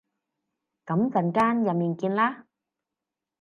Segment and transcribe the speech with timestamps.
[0.83, 2.47] 噉陣間入面見啦